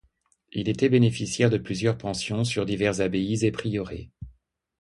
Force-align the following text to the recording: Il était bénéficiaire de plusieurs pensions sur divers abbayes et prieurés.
Il 0.51 0.67
était 0.67 0.89
bénéficiaire 0.89 1.51
de 1.51 1.59
plusieurs 1.59 1.95
pensions 1.95 2.43
sur 2.43 2.65
divers 2.65 3.01
abbayes 3.01 3.45
et 3.45 3.51
prieurés. 3.51 4.09